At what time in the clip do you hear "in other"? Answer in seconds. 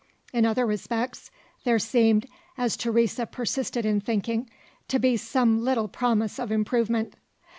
0.33-0.65